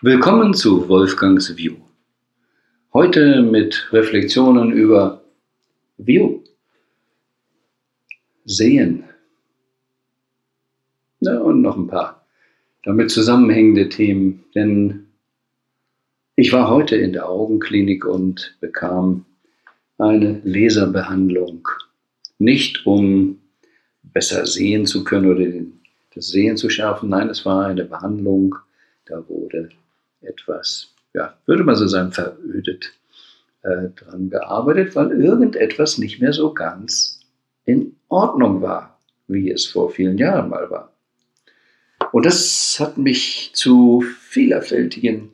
Willkommen 0.00 0.54
zu 0.54 0.88
Wolfgangs 0.88 1.56
View. 1.56 1.74
Heute 2.92 3.42
mit 3.42 3.88
Reflexionen 3.92 4.70
über 4.70 5.24
View. 5.96 6.38
Sehen. 8.44 9.02
Ja, 11.18 11.40
und 11.40 11.62
noch 11.62 11.76
ein 11.76 11.88
paar 11.88 12.24
damit 12.84 13.10
zusammenhängende 13.10 13.88
Themen, 13.88 14.44
denn 14.54 15.08
ich 16.36 16.52
war 16.52 16.70
heute 16.70 16.94
in 16.94 17.12
der 17.12 17.28
Augenklinik 17.28 18.04
und 18.04 18.56
bekam 18.60 19.24
eine 19.98 20.40
Laserbehandlung. 20.44 21.66
Nicht 22.38 22.86
um 22.86 23.40
besser 24.04 24.46
sehen 24.46 24.86
zu 24.86 25.02
können 25.02 25.28
oder 25.28 25.44
das 26.14 26.28
Sehen 26.28 26.56
zu 26.56 26.70
schärfen, 26.70 27.08
nein, 27.08 27.30
es 27.30 27.44
war 27.44 27.66
eine 27.66 27.84
Behandlung, 27.84 28.54
da 29.06 29.28
wurde 29.28 29.70
etwas, 30.20 30.94
ja, 31.14 31.36
würde 31.46 31.64
man 31.64 31.76
so 31.76 31.86
sagen, 31.86 32.12
verödet 32.12 32.92
äh, 33.62 33.88
dran 33.96 34.30
gearbeitet, 34.30 34.94
weil 34.94 35.12
irgendetwas 35.20 35.98
nicht 35.98 36.20
mehr 36.20 36.32
so 36.32 36.54
ganz 36.54 37.20
in 37.64 37.96
Ordnung 38.08 38.62
war, 38.62 38.98
wie 39.26 39.50
es 39.50 39.66
vor 39.66 39.90
vielen 39.90 40.18
Jahren 40.18 40.48
mal 40.48 40.70
war. 40.70 40.92
Und 42.12 42.24
das 42.24 42.78
hat 42.80 42.96
mich 42.96 43.50
zu 43.54 44.00
vielfältigen 44.00 45.30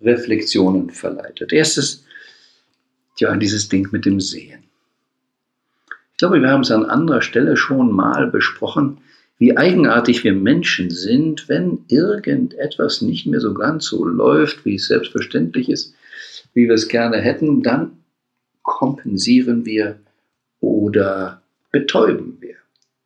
Reflexionen 0.00 0.90
verleitet. 0.90 1.52
Erstes, 1.52 2.04
ja, 3.16 3.34
dieses 3.36 3.68
Ding 3.68 3.88
mit 3.90 4.04
dem 4.04 4.20
Sehen. 4.20 4.64
Ich 6.12 6.18
glaube, 6.18 6.40
wir 6.40 6.50
haben 6.50 6.62
es 6.62 6.70
an 6.70 6.84
anderer 6.84 7.22
Stelle 7.22 7.56
schon 7.56 7.92
mal 7.92 8.26
besprochen, 8.26 8.98
wie 9.38 9.56
eigenartig 9.56 10.24
wir 10.24 10.32
Menschen 10.32 10.90
sind, 10.90 11.48
wenn 11.48 11.84
irgendetwas 11.88 13.02
nicht 13.02 13.26
mehr 13.26 13.40
so 13.40 13.54
ganz 13.54 13.86
so 13.86 14.04
läuft, 14.04 14.64
wie 14.64 14.74
es 14.74 14.88
selbstverständlich 14.88 15.68
ist, 15.68 15.94
wie 16.54 16.66
wir 16.66 16.74
es 16.74 16.88
gerne 16.88 17.18
hätten, 17.18 17.62
dann 17.62 17.98
kompensieren 18.62 19.64
wir 19.64 20.00
oder 20.60 21.40
betäuben 21.70 22.38
wir. 22.40 22.56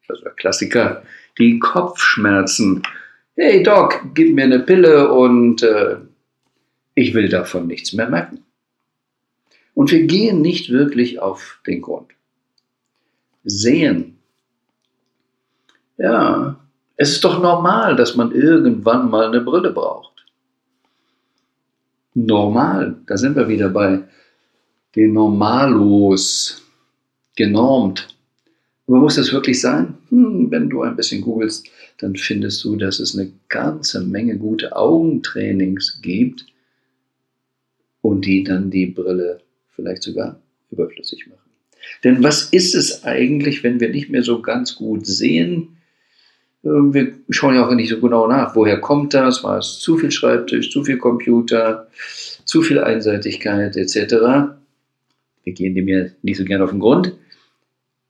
Also 0.08 0.22
der 0.24 0.32
Klassiker, 0.32 1.02
die 1.38 1.58
Kopfschmerzen. 1.58 2.82
Hey 3.36 3.62
Doc, 3.62 4.00
gib 4.14 4.34
mir 4.34 4.44
eine 4.44 4.60
Pille 4.60 5.12
und 5.12 5.62
äh, 5.62 5.96
ich 6.94 7.14
will 7.14 7.28
davon 7.28 7.66
nichts 7.66 7.92
mehr 7.92 8.08
merken. 8.08 8.40
Und 9.74 9.90
wir 9.90 10.06
gehen 10.06 10.42
nicht 10.42 10.70
wirklich 10.70 11.20
auf 11.20 11.60
den 11.66 11.80
Grund. 11.82 12.10
Sehen 13.44 14.18
ja, 16.02 16.56
es 16.96 17.12
ist 17.12 17.24
doch 17.24 17.40
normal, 17.40 17.94
dass 17.94 18.16
man 18.16 18.32
irgendwann 18.32 19.08
mal 19.08 19.26
eine 19.26 19.40
Brille 19.40 19.70
braucht. 19.70 20.26
Normal, 22.14 22.96
da 23.06 23.16
sind 23.16 23.36
wir 23.36 23.48
wieder 23.48 23.68
bei 23.68 24.02
den 24.96 25.12
Normalos, 25.12 26.60
genormt. 27.36 28.08
Aber 28.86 28.98
muss 28.98 29.14
das 29.14 29.32
wirklich 29.32 29.60
sein? 29.60 29.94
Hm, 30.08 30.50
wenn 30.50 30.68
du 30.68 30.82
ein 30.82 30.96
bisschen 30.96 31.22
googelst, 31.22 31.68
dann 31.98 32.16
findest 32.16 32.64
du, 32.64 32.76
dass 32.76 32.98
es 32.98 33.16
eine 33.16 33.32
ganze 33.48 34.00
Menge 34.00 34.36
gute 34.36 34.74
Augentrainings 34.76 36.00
gibt 36.02 36.46
und 38.00 38.26
die 38.26 38.42
dann 38.42 38.70
die 38.70 38.86
Brille 38.86 39.40
vielleicht 39.70 40.02
sogar 40.02 40.40
überflüssig 40.70 41.28
machen. 41.28 41.38
Denn 42.02 42.22
was 42.24 42.52
ist 42.52 42.74
es 42.74 43.04
eigentlich, 43.04 43.62
wenn 43.62 43.78
wir 43.78 43.88
nicht 43.88 44.10
mehr 44.10 44.24
so 44.24 44.42
ganz 44.42 44.74
gut 44.74 45.06
sehen? 45.06 45.76
Ähm, 46.64 46.94
wir 46.94 47.12
schauen 47.30 47.54
ja 47.54 47.66
auch 47.66 47.74
nicht 47.74 47.90
so 47.90 48.00
genau 48.00 48.26
nach, 48.26 48.54
woher 48.54 48.80
kommt 48.80 49.14
das, 49.14 49.42
war 49.44 49.58
es 49.58 49.80
zu 49.80 49.96
viel 49.96 50.10
Schreibtisch, 50.10 50.70
zu 50.70 50.84
viel 50.84 50.98
Computer, 50.98 51.88
zu 52.44 52.62
viel 52.62 52.78
Einseitigkeit 52.78 53.76
etc. 53.76 54.54
Wir 55.44 55.52
gehen 55.52 55.74
dem 55.74 55.88
ja 55.88 56.06
nicht 56.22 56.38
so 56.38 56.44
gerne 56.44 56.64
auf 56.64 56.70
den 56.70 56.80
Grund. 56.80 57.16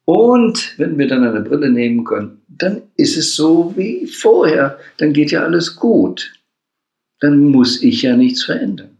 Und 0.04 0.74
wenn 0.78 0.98
wir 0.98 1.06
dann 1.06 1.24
eine 1.24 1.40
Brille 1.40 1.70
nehmen 1.70 2.04
können, 2.04 2.42
dann 2.48 2.82
ist 2.96 3.16
es 3.16 3.36
so 3.36 3.72
wie 3.76 4.06
vorher. 4.06 4.78
Dann 4.98 5.12
geht 5.12 5.30
ja 5.30 5.44
alles 5.44 5.76
gut. 5.76 6.32
Dann 7.20 7.44
muss 7.44 7.82
ich 7.82 8.02
ja 8.02 8.16
nichts 8.16 8.42
verändern. 8.42 8.98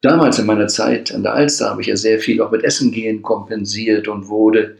Damals 0.00 0.38
in 0.38 0.46
meiner 0.46 0.68
Zeit 0.68 1.12
an 1.12 1.22
der 1.22 1.34
Alster 1.34 1.70
habe 1.70 1.80
ich 1.80 1.88
ja 1.88 1.96
sehr 1.96 2.20
viel 2.20 2.40
auch 2.40 2.50
mit 2.50 2.62
Essen 2.62 2.92
gehen 2.92 3.22
kompensiert 3.22 4.06
und 4.06 4.28
wurde 4.28 4.76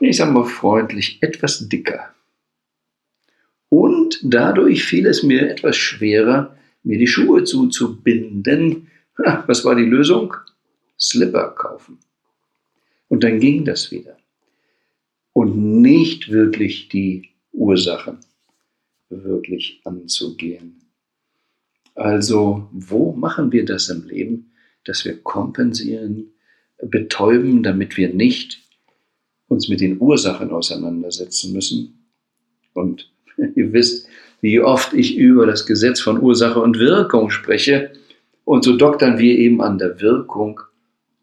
ich 0.00 0.16
sage 0.16 0.32
mal 0.32 0.44
freundlich, 0.44 1.22
etwas 1.22 1.68
dicker. 1.68 2.14
Und 3.68 4.20
dadurch 4.22 4.84
fiel 4.84 5.06
es 5.06 5.22
mir 5.22 5.50
etwas 5.50 5.76
schwerer, 5.76 6.56
mir 6.82 6.98
die 6.98 7.06
Schuhe 7.06 7.44
zuzubinden. 7.44 8.88
Ha, 9.18 9.44
was 9.46 9.64
war 9.64 9.74
die 9.74 9.84
Lösung? 9.84 10.34
Slipper 10.98 11.50
kaufen. 11.50 11.98
Und 13.08 13.24
dann 13.24 13.40
ging 13.40 13.64
das 13.64 13.90
wieder. 13.90 14.16
Und 15.32 15.80
nicht 15.80 16.30
wirklich 16.30 16.88
die 16.88 17.30
Ursachen 17.52 18.18
wirklich 19.08 19.80
anzugehen. 19.84 20.82
Also, 21.94 22.68
wo 22.72 23.12
machen 23.12 23.52
wir 23.52 23.64
das 23.64 23.88
im 23.88 24.06
Leben, 24.06 24.52
dass 24.84 25.04
wir 25.04 25.18
kompensieren, 25.20 26.32
betäuben, 26.80 27.62
damit 27.62 27.96
wir 27.96 28.12
nicht 28.12 28.67
uns 29.48 29.68
mit 29.68 29.80
den 29.80 30.00
Ursachen 30.00 30.50
auseinandersetzen 30.50 31.52
müssen. 31.52 32.06
Und 32.74 33.10
ihr 33.54 33.72
wisst, 33.72 34.06
wie 34.40 34.60
oft 34.60 34.92
ich 34.92 35.16
über 35.16 35.46
das 35.46 35.66
Gesetz 35.66 36.00
von 36.00 36.20
Ursache 36.20 36.60
und 36.60 36.78
Wirkung 36.78 37.30
spreche. 37.30 37.92
Und 38.44 38.64
so 38.64 38.76
doktern 38.76 39.18
wir 39.18 39.36
eben 39.36 39.60
an 39.60 39.78
der 39.78 40.00
Wirkung 40.00 40.60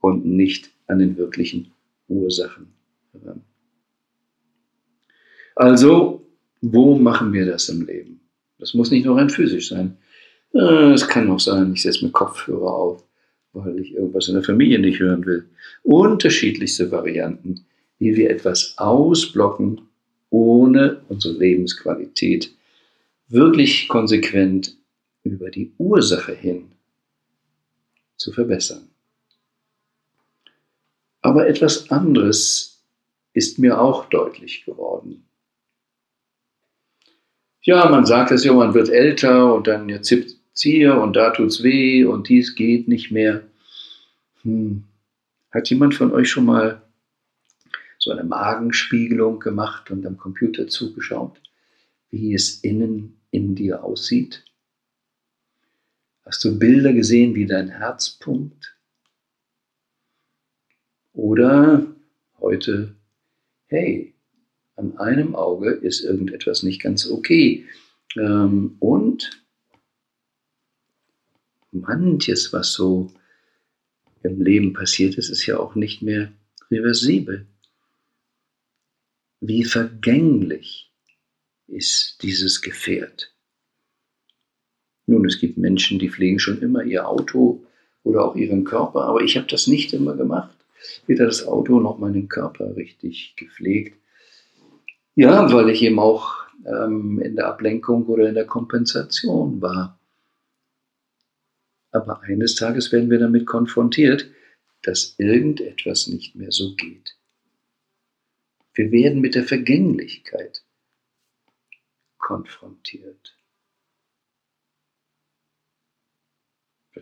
und 0.01 0.25
nicht 0.25 0.69
an 0.87 0.99
den 0.99 1.17
wirklichen 1.17 1.71
Ursachen 2.07 2.67
Also, 5.55 6.27
wo 6.61 6.95
machen 6.97 7.31
wir 7.33 7.45
das 7.45 7.69
im 7.69 7.85
Leben? 7.85 8.19
Das 8.59 8.73
muss 8.73 8.91
nicht 8.91 9.05
nur 9.05 9.17
rein 9.17 9.29
physisch 9.29 9.69
sein. 9.69 9.97
Äh, 10.53 10.91
es 10.93 11.07
kann 11.07 11.29
auch 11.29 11.39
sein, 11.39 11.73
ich 11.73 11.81
setze 11.81 12.05
mir 12.05 12.11
Kopfhörer 12.11 12.73
auf, 12.73 13.03
weil 13.53 13.79
ich 13.79 13.93
irgendwas 13.93 14.27
in 14.27 14.35
der 14.35 14.43
Familie 14.43 14.79
nicht 14.79 14.99
hören 14.99 15.25
will. 15.25 15.45
Unterschiedlichste 15.83 16.91
Varianten 16.91 17.65
wie 17.99 18.15
wir 18.15 18.29
etwas 18.29 18.77
ausblocken, 18.77 19.81
ohne 20.29 21.01
unsere 21.07 21.35
Lebensqualität 21.35 22.53
wirklich 23.27 23.87
konsequent 23.87 24.75
über 25.23 25.49
die 25.49 25.71
Ursache 25.77 26.33
hin 26.33 26.71
zu 28.17 28.31
verbessern. 28.31 28.87
Aber 31.21 31.47
etwas 31.47 31.89
anderes 31.89 32.83
ist 33.33 33.57
mir 33.59 33.81
auch 33.81 34.05
deutlich 34.05 34.63
geworden. 34.65 35.25
Ja, 37.61 37.89
man 37.89 38.05
sagt 38.05 38.31
es 38.31 38.43
ja, 38.43 38.53
man 38.53 38.75
wird 38.75 38.89
älter 38.89 39.53
und 39.53 39.65
dann 39.65 39.89
jetzt 39.89 40.13
hier 40.53 41.01
und 41.01 41.15
da 41.15 41.31
tut's 41.31 41.63
weh 41.63 42.05
und 42.05 42.29
dies 42.29 42.55
geht 42.55 42.87
nicht 42.87 43.11
mehr. 43.11 43.41
Hm. 44.43 44.83
Hat 45.51 45.69
jemand 45.69 45.95
von 45.95 46.11
euch 46.11 46.29
schon 46.29 46.45
mal 46.45 46.84
so 48.05 48.11
eine 48.11 48.23
Magenspiegelung 48.23 49.39
gemacht 49.39 49.89
und 49.89 50.05
am 50.05 50.15
Computer 50.15 50.67
zugeschaut, 50.67 51.41
wie 52.11 52.35
es 52.35 52.63
innen 52.63 53.19
in 53.31 53.55
dir 53.55 53.83
aussieht? 53.83 54.45
Hast 56.23 56.43
du 56.43 56.59
Bilder 56.59 56.93
gesehen, 56.93 57.33
wie 57.33 57.47
dein 57.47 57.67
Herz 57.67 58.11
pumpt? 58.11 58.75
Oder 61.13 61.87
heute, 62.39 62.93
hey, 63.65 64.13
an 64.75 64.97
einem 64.99 65.33
Auge 65.33 65.71
ist 65.71 66.01
irgendetwas 66.01 66.61
nicht 66.61 66.83
ganz 66.83 67.09
okay. 67.09 67.65
Ähm, 68.17 68.75
und 68.79 69.43
manches, 71.71 72.53
was 72.53 72.71
so 72.71 73.11
im 74.21 74.43
Leben 74.43 74.73
passiert 74.73 75.15
ist, 75.15 75.29
ist 75.29 75.47
ja 75.47 75.57
auch 75.57 75.73
nicht 75.73 76.03
mehr 76.03 76.31
reversibel. 76.69 77.47
Wie 79.39 79.63
vergänglich 79.63 80.91
ist 81.67 82.21
dieses 82.23 82.61
Gefährt? 82.61 83.33
Nun, 85.07 85.25
es 85.25 85.39
gibt 85.39 85.57
Menschen, 85.57 85.99
die 85.99 86.09
pflegen 86.09 86.39
schon 86.39 86.61
immer 86.61 86.83
ihr 86.83 87.07
Auto 87.07 87.63
oder 88.03 88.25
auch 88.25 88.35
ihren 88.35 88.63
Körper, 88.63 89.03
aber 89.03 89.21
ich 89.21 89.37
habe 89.37 89.47
das 89.47 89.67
nicht 89.67 89.93
immer 89.93 90.15
gemacht. 90.15 90.55
Weder 91.07 91.25
das 91.25 91.45
Auto 91.45 91.79
noch 91.79 91.99
meinen 91.99 92.27
Körper 92.27 92.75
richtig 92.75 93.35
gepflegt. 93.35 93.97
Ja, 95.15 95.51
weil 95.51 95.69
ich 95.69 95.81
eben 95.81 95.99
auch 95.99 96.35
ähm, 96.65 97.19
in 97.19 97.35
der 97.35 97.47
Ablenkung 97.47 98.05
oder 98.05 98.27
in 98.27 98.35
der 98.35 98.45
Kompensation 98.45 99.61
war. 99.61 99.99
Aber 101.91 102.21
eines 102.23 102.55
Tages 102.55 102.91
werden 102.91 103.09
wir 103.09 103.19
damit 103.19 103.45
konfrontiert, 103.45 104.29
dass 104.83 105.15
irgendetwas 105.17 106.07
nicht 106.07 106.35
mehr 106.35 106.51
so 106.51 106.75
geht. 106.75 107.14
Wir 108.75 108.91
werden 108.91 109.21
mit 109.21 109.35
der 109.35 109.45
Vergänglichkeit 109.45 110.63
konfrontiert. 112.17 113.37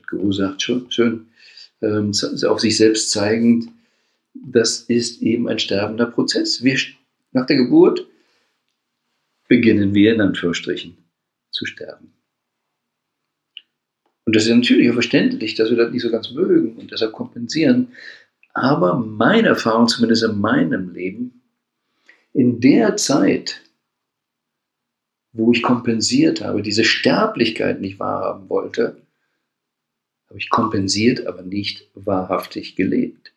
Guru 0.08 0.32
sagt 0.32 0.62
schon 0.62 0.92
schön, 0.92 1.28
ähm, 1.82 2.12
auf 2.48 2.60
sich 2.60 2.78
selbst 2.78 3.12
zeigend, 3.12 3.70
das 4.34 4.82
ist 4.82 5.22
eben 5.22 5.48
ein 5.48 5.60
sterbender 5.60 6.08
Prozess. 6.08 6.64
Wir, 6.64 6.78
nach 7.32 7.46
der 7.46 7.58
Geburt 7.58 8.08
beginnen 9.48 9.94
wir 9.94 10.14
in 10.14 10.22
Anführungsstrichen 10.22 10.98
zu 11.52 11.66
sterben. 11.66 12.14
Und 14.26 14.36
das 14.36 14.46
ist 14.46 14.56
natürlich 14.56 14.90
auch 14.90 14.96
verständlich, 14.96 15.56
dass 15.56 15.70
wir 15.70 15.78
das 15.78 15.92
nicht 15.92 16.02
so 16.02 16.10
ganz 16.10 16.32
mögen 16.32 16.78
und 16.78 16.92
deshalb 16.92 17.12
kompensieren. 17.12 17.90
Aber 18.54 18.98
meine 18.98 19.50
Erfahrung, 19.50 19.88
zumindest 19.88 20.24
in 20.24 20.40
meinem 20.40 20.94
Leben, 20.94 21.43
in 22.34 22.60
der 22.60 22.98
Zeit, 22.98 23.62
wo 25.32 25.52
ich 25.52 25.62
kompensiert 25.62 26.42
habe, 26.42 26.62
diese 26.62 26.84
Sterblichkeit 26.84 27.82
nicht 27.82 28.00
wahrhaben 28.00 28.50
wollte, 28.50 29.02
habe 30.28 30.40
ich 30.40 30.50
kompensiert, 30.50 31.26
aber 31.28 31.44
nicht 31.44 31.90
wahrhaftig 31.94 32.76
gelebt. 32.76 33.34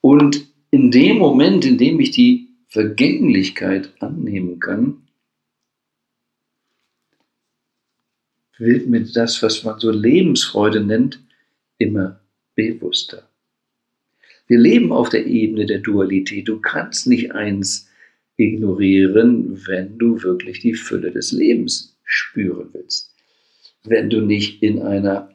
Und 0.00 0.46
in 0.70 0.90
dem 0.90 1.18
Moment, 1.18 1.64
in 1.64 1.78
dem 1.78 2.00
ich 2.00 2.10
die 2.10 2.48
Vergänglichkeit 2.68 3.92
annehmen 4.02 4.60
kann, 4.60 5.06
wird 8.58 8.86
mir 8.86 9.04
das, 9.04 9.42
was 9.42 9.64
man 9.64 9.78
so 9.78 9.90
Lebensfreude 9.90 10.80
nennt, 10.80 11.22
immer 11.78 12.20
bewusster. 12.54 13.28
Wir 14.46 14.58
leben 14.58 14.92
auf 14.92 15.08
der 15.08 15.26
Ebene 15.26 15.66
der 15.66 15.78
Dualität. 15.78 16.48
Du 16.48 16.60
kannst 16.60 17.06
nicht 17.06 17.32
eins 17.32 17.88
ignorieren, 18.36 19.66
wenn 19.66 19.98
du 19.98 20.22
wirklich 20.22 20.60
die 20.60 20.74
Fülle 20.74 21.10
des 21.10 21.32
Lebens 21.32 21.98
spüren 22.04 22.68
willst. 22.72 23.12
Wenn 23.84 24.10
du 24.10 24.20
nicht 24.20 24.62
in 24.62 24.80
einer 24.82 25.30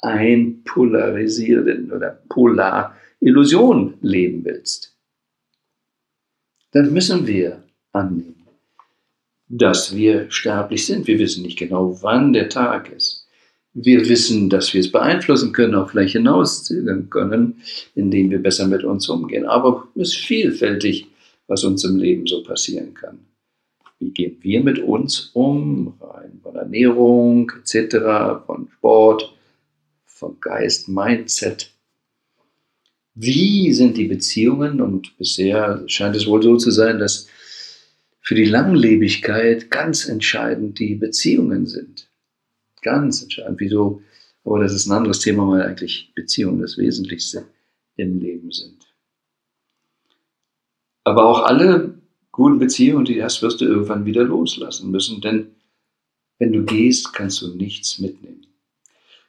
einpolarisierenden 0.00 1.92
oder 1.92 2.22
Polar-Illusion 2.28 3.94
leben 4.00 4.44
willst. 4.44 4.96
Dann 6.72 6.92
müssen 6.92 7.26
wir 7.26 7.64
annehmen, 7.92 8.46
dass 9.48 9.96
wir 9.96 10.30
sterblich 10.30 10.86
sind. 10.86 11.06
Wir 11.06 11.18
wissen 11.18 11.42
nicht 11.42 11.58
genau, 11.58 12.00
wann 12.02 12.32
der 12.32 12.48
Tag 12.48 12.92
ist. 12.92 13.27
Wir 13.74 14.08
wissen, 14.08 14.50
dass 14.50 14.74
wir 14.74 14.80
es 14.80 14.90
beeinflussen 14.90 15.52
können, 15.52 15.74
auch 15.74 15.90
vielleicht 15.90 16.14
hinauszögern 16.14 17.10
können, 17.10 17.60
indem 17.94 18.30
wir 18.30 18.42
besser 18.42 18.66
mit 18.66 18.82
uns 18.82 19.08
umgehen. 19.08 19.46
Aber 19.46 19.88
es 19.94 20.08
ist 20.08 20.16
vielfältig, 20.16 21.06
was 21.46 21.64
uns 21.64 21.84
im 21.84 21.96
Leben 21.96 22.26
so 22.26 22.42
passieren 22.42 22.94
kann. 22.94 23.20
Wie 23.98 24.10
gehen 24.10 24.38
wir 24.40 24.62
mit 24.62 24.78
uns 24.78 25.30
um? 25.32 25.94
Rein 26.00 26.40
von 26.42 26.54
Ernährung 26.56 27.50
etc., 27.58 28.44
von 28.46 28.68
Sport, 28.76 29.34
von 30.04 30.40
Geist, 30.40 30.88
Mindset. 30.88 31.72
Wie 33.14 33.72
sind 33.72 33.96
die 33.96 34.06
Beziehungen? 34.06 34.80
Und 34.80 35.16
bisher 35.18 35.82
scheint 35.86 36.14
es 36.14 36.26
wohl 36.26 36.42
so 36.42 36.56
zu 36.56 36.70
sein, 36.70 37.00
dass 37.00 37.26
für 38.20 38.34
die 38.34 38.44
Langlebigkeit 38.44 39.70
ganz 39.70 40.08
entscheidend 40.08 40.78
die 40.78 40.94
Beziehungen 40.94 41.66
sind. 41.66 42.07
Ganz 42.82 43.22
entscheidend. 43.22 43.60
Wieso? 43.60 44.02
Aber 44.44 44.60
das 44.60 44.72
ist 44.72 44.86
ein 44.86 44.96
anderes 44.96 45.20
Thema, 45.20 45.48
weil 45.48 45.62
eigentlich 45.62 46.12
Beziehungen 46.14 46.60
das 46.60 46.78
Wesentlichste 46.78 47.44
im 47.96 48.20
Leben 48.20 48.50
sind. 48.50 48.86
Aber 51.04 51.26
auch 51.26 51.42
alle 51.42 51.98
guten 52.32 52.58
Beziehungen, 52.58 53.04
die 53.04 53.16
du 53.16 53.24
hast, 53.24 53.42
wirst 53.42 53.60
du 53.60 53.64
irgendwann 53.64 54.04
wieder 54.04 54.24
loslassen 54.24 54.90
müssen, 54.90 55.20
denn 55.20 55.48
wenn 56.38 56.52
du 56.52 56.64
gehst, 56.64 57.12
kannst 57.12 57.42
du 57.42 57.54
nichts 57.54 57.98
mitnehmen. 57.98 58.46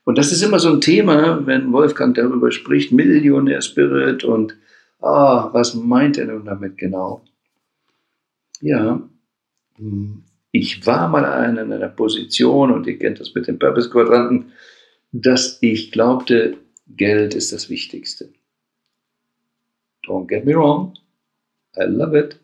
Und 0.04 0.18
das 0.18 0.32
ist 0.32 0.42
immer 0.42 0.60
so 0.60 0.70
ein 0.70 0.82
Thema, 0.82 1.46
wenn 1.46 1.72
Wolfgang 1.72 2.16
darüber 2.16 2.52
spricht, 2.52 2.92
Millionär 2.92 3.62
Spirit 3.62 4.24
und 4.24 4.56
ah, 5.00 5.50
was 5.54 5.76
meint 5.76 6.18
er 6.18 6.28
nun 6.28 6.46
damit 6.46 6.78
genau? 6.78 7.24
Ja, 8.62 9.02
ich 10.52 10.86
war 10.86 11.08
mal 11.08 11.24
in 11.50 11.72
einer 11.72 11.90
Position, 11.90 12.72
und 12.72 12.88
ihr 12.88 12.98
kennt 12.98 13.20
das 13.20 13.34
mit 13.36 13.48
den 13.48 13.60
Purpose-Quadranten, 13.60 14.52
dass 15.12 15.58
ich 15.62 15.92
glaubte, 15.92 16.58
Geld 16.88 17.36
ist 17.36 17.54
das 17.54 17.70
Wichtigste. 17.70 18.34
Don't 20.06 20.28
get 20.28 20.46
me 20.46 20.56
wrong, 20.56 20.94
I 21.78 21.84
love 21.84 22.18
it. 22.18 22.40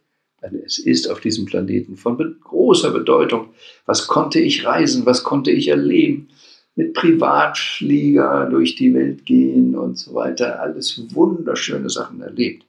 Es 0.64 0.78
ist 0.78 1.10
auf 1.10 1.22
diesem 1.22 1.46
Planeten 1.46 1.98
von 1.98 2.18
großer 2.40 2.92
Bedeutung. 2.92 3.50
Was 3.88 4.06
konnte 4.06 4.40
ich 4.40 4.64
reisen? 4.64 5.08
Was 5.08 5.24
konnte 5.24 5.50
ich 5.50 5.70
erleben? 5.70 6.30
Mit 6.76 6.94
Privatflieger 6.94 8.48
durch 8.52 8.76
die 8.76 8.94
Welt 8.94 9.26
gehen 9.26 9.76
und 9.76 9.98
so 9.98 10.14
weiter. 10.14 10.62
Alles 10.62 11.02
wunderschöne 11.16 11.90
Sachen 11.90 12.22
erlebt. 12.22 12.64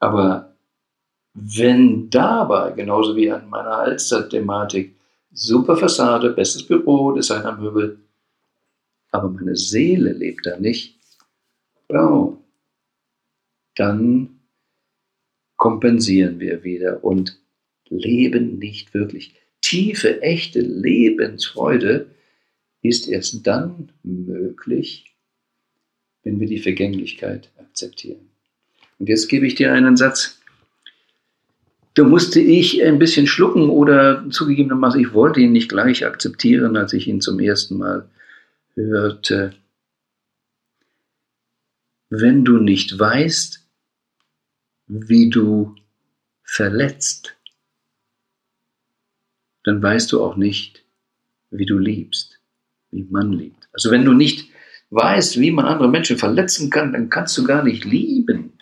Aber 0.00 0.51
wenn 1.34 2.10
dabei, 2.10 2.72
genauso 2.72 3.16
wie 3.16 3.30
an 3.30 3.48
meiner 3.48 3.78
Alster-Thematik, 3.78 4.94
super 5.32 5.76
Fassade, 5.76 6.30
bestes 6.30 6.66
Büro, 6.66 7.12
Designermöbel, 7.12 7.98
aber 9.10 9.28
meine 9.28 9.56
Seele 9.56 10.12
lebt 10.12 10.46
da 10.46 10.58
nicht, 10.58 10.98
oh, 11.88 12.36
dann 13.74 14.40
kompensieren 15.56 16.40
wir 16.40 16.64
wieder 16.64 17.04
und 17.04 17.38
leben 17.88 18.58
nicht 18.58 18.94
wirklich. 18.94 19.34
Tiefe, 19.60 20.20
echte 20.22 20.60
Lebensfreude 20.60 22.10
ist 22.82 23.08
erst 23.08 23.46
dann 23.46 23.92
möglich, 24.02 25.14
wenn 26.24 26.40
wir 26.40 26.48
die 26.48 26.58
Vergänglichkeit 26.58 27.50
akzeptieren. 27.58 28.28
Und 28.98 29.08
jetzt 29.08 29.28
gebe 29.28 29.46
ich 29.46 29.54
dir 29.54 29.72
einen 29.72 29.96
Satz, 29.96 30.41
da 31.94 32.04
musste 32.04 32.40
ich 32.40 32.82
ein 32.82 32.98
bisschen 32.98 33.26
schlucken 33.26 33.68
oder 33.68 34.28
zugegebenermaßen, 34.30 35.00
ich 35.00 35.12
wollte 35.12 35.40
ihn 35.40 35.52
nicht 35.52 35.68
gleich 35.68 36.06
akzeptieren, 36.06 36.76
als 36.76 36.92
ich 36.92 37.06
ihn 37.06 37.20
zum 37.20 37.38
ersten 37.38 37.78
Mal 37.78 38.08
hörte. 38.74 39.54
Wenn 42.08 42.44
du 42.44 42.58
nicht 42.58 42.98
weißt, 42.98 43.66
wie 44.86 45.30
du 45.30 45.74
verletzt, 46.42 47.36
dann 49.64 49.82
weißt 49.82 50.12
du 50.12 50.22
auch 50.22 50.36
nicht, 50.36 50.84
wie 51.50 51.66
du 51.66 51.78
liebst, 51.78 52.40
wie 52.90 53.04
man 53.04 53.32
liebt. 53.32 53.68
Also 53.72 53.90
wenn 53.90 54.04
du 54.04 54.12
nicht 54.12 54.50
weißt, 54.90 55.40
wie 55.40 55.50
man 55.50 55.66
andere 55.66 55.88
Menschen 55.88 56.18
verletzen 56.18 56.70
kann, 56.70 56.92
dann 56.92 57.08
kannst 57.08 57.36
du 57.38 57.44
gar 57.44 57.62
nicht 57.62 57.84
lieben. 57.84 58.52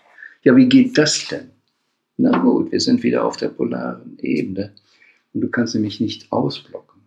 Ja, 0.42 0.54
wie 0.56 0.68
geht 0.68 0.96
das 0.99 1.26
denn? 1.28 1.50
Na 2.20 2.36
gut, 2.38 2.70
wir 2.70 2.80
sind 2.80 3.02
wieder 3.02 3.24
auf 3.24 3.38
der 3.38 3.48
polaren 3.48 4.18
Ebene 4.20 4.74
und 5.32 5.40
du 5.40 5.48
kannst 5.48 5.74
nämlich 5.74 6.00
nicht 6.00 6.30
ausblocken. 6.30 7.00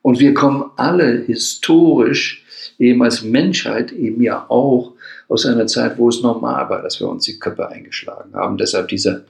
Und 0.00 0.20
wir 0.20 0.32
kommen 0.32 0.70
alle 0.76 1.22
historisch 1.22 2.44
eben 2.78 3.02
als 3.02 3.22
Menschheit 3.22 3.90
eben 3.90 4.22
ja 4.22 4.46
auch 4.48 4.94
aus 5.28 5.44
einer 5.44 5.66
Zeit, 5.66 5.98
wo 5.98 6.08
es 6.08 6.22
normal 6.22 6.70
war, 6.70 6.82
dass 6.82 7.00
wir 7.00 7.08
uns 7.08 7.24
die 7.24 7.38
Köpfe 7.40 7.68
eingeschlagen 7.68 8.34
haben. 8.34 8.58
Deshalb 8.58 8.88
dieser 8.88 9.24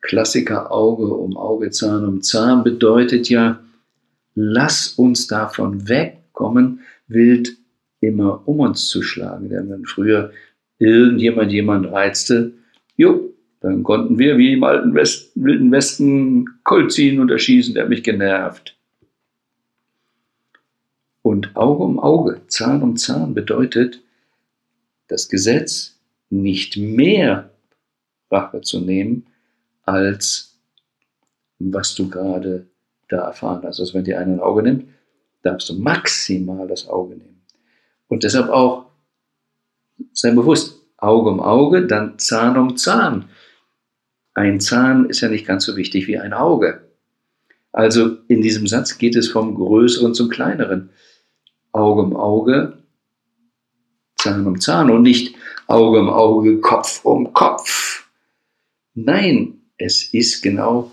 Klassiker 0.00 0.72
Auge 0.72 1.06
um 1.06 1.36
Auge, 1.36 1.70
Zahn 1.70 2.04
um 2.04 2.20
Zahn 2.20 2.64
bedeutet 2.64 3.28
ja, 3.28 3.60
lass 4.34 4.88
uns 4.88 5.28
davon 5.28 5.88
wegkommen, 5.88 6.80
wild 7.06 7.56
immer 8.00 8.42
um 8.46 8.60
uns 8.60 8.88
zu 8.88 9.02
schlagen. 9.02 9.48
Denn 9.48 9.70
wenn 9.70 9.84
früher 9.84 10.32
irgendjemand 10.78 11.52
jemand 11.52 11.86
reizte, 11.86 12.52
jo, 12.96 13.33
dann 13.64 13.82
konnten 13.82 14.18
wir 14.18 14.36
wie 14.36 14.52
im 14.52 14.62
alten 14.62 14.94
Westen, 14.94 15.42
wilden 15.42 15.72
Westen 15.72 16.60
Colt 16.64 16.92
ziehen 16.92 17.18
und 17.18 17.30
erschießen, 17.30 17.72
der 17.72 17.84
hat 17.84 17.88
mich 17.88 18.02
genervt. 18.02 18.76
Und 21.22 21.56
Auge 21.56 21.82
um 21.82 21.98
Auge, 21.98 22.42
Zahn 22.48 22.82
um 22.82 22.98
Zahn 22.98 23.32
bedeutet, 23.32 24.02
das 25.08 25.30
Gesetz 25.30 25.98
nicht 26.28 26.76
mehr 26.76 27.52
Rache 28.30 28.60
zu 28.60 28.80
nehmen, 28.80 29.26
als 29.84 30.58
was 31.58 31.94
du 31.94 32.10
gerade 32.10 32.66
da 33.08 33.28
erfahren 33.28 33.62
hast. 33.64 33.80
Also 33.80 33.94
wenn 33.94 34.04
dir 34.04 34.18
einer 34.18 34.34
ein 34.34 34.40
Auge 34.40 34.62
nimmt, 34.62 34.88
darfst 35.40 35.70
du 35.70 35.74
maximal 35.78 36.68
das 36.68 36.86
Auge 36.86 37.16
nehmen. 37.16 37.40
Und 38.08 38.24
deshalb 38.24 38.50
auch, 38.50 38.90
sei 40.12 40.32
bewusst, 40.32 40.82
Auge 40.98 41.30
um 41.30 41.40
Auge, 41.40 41.86
dann 41.86 42.18
Zahn 42.18 42.58
um 42.58 42.76
Zahn. 42.76 43.30
Ein 44.34 44.60
Zahn 44.60 45.06
ist 45.08 45.20
ja 45.20 45.28
nicht 45.28 45.46
ganz 45.46 45.64
so 45.64 45.76
wichtig 45.76 46.08
wie 46.08 46.18
ein 46.18 46.32
Auge. 46.32 46.88
Also 47.72 48.18
in 48.28 48.42
diesem 48.42 48.66
Satz 48.66 48.98
geht 48.98 49.16
es 49.16 49.28
vom 49.28 49.54
Größeren 49.54 50.14
zum 50.14 50.28
Kleineren. 50.28 50.90
Auge 51.72 52.02
um 52.02 52.16
Auge, 52.16 52.78
Zahn 54.16 54.46
um 54.46 54.60
Zahn 54.60 54.90
und 54.90 55.02
nicht 55.02 55.34
Auge 55.66 56.00
um 56.00 56.08
Auge, 56.08 56.60
Kopf 56.60 57.04
um 57.04 57.32
Kopf. 57.32 58.08
Nein, 58.94 59.60
es 59.76 60.14
ist 60.14 60.42
genau 60.42 60.92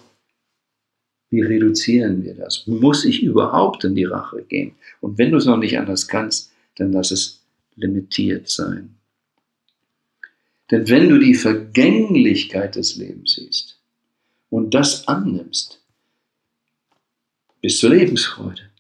Wie 1.30 1.42
reduzieren 1.42 2.24
wir 2.24 2.36
das? 2.36 2.68
Muss 2.68 3.06
ich 3.06 3.24
überhaupt 3.24 3.86
in 3.86 3.96
die 3.96 4.04
Rache 4.04 4.44
gehen? 4.44 4.74
Und 5.00 5.18
wenn 5.18 5.32
du 5.32 5.38
es 5.38 5.46
noch 5.46 5.58
nicht 5.58 5.80
anders 5.80 6.08
kannst, 6.08 6.52
dann 6.76 6.92
lass 6.92 7.12
es 7.12 7.42
limitiert 7.76 8.50
sein. 8.50 8.98
Denn 10.72 10.88
wenn 10.88 11.10
du 11.10 11.20
die 11.20 11.36
Vergänglichkeit 11.36 12.78
des 12.78 12.96
Lebens 12.96 13.36
siehst 13.36 13.78
und 14.50 14.74
das 14.74 15.08
annimmst, 15.08 15.84
bis 17.62 17.78
zur 17.78 17.92
Lebensfreude, 17.92 18.72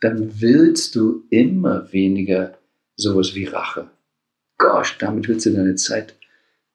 dann 0.00 0.40
willst 0.40 0.96
du 0.96 1.24
immer 1.30 1.92
weniger 1.92 2.58
sowas 2.96 3.34
wie 3.34 3.44
Rache. 3.44 3.90
Gosh, 4.58 4.98
damit 4.98 5.28
willst 5.28 5.46
du 5.46 5.52
deine 5.52 5.76
Zeit 5.76 6.16